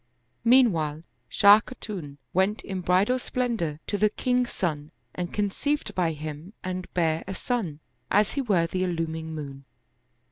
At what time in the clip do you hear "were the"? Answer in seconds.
8.41-8.81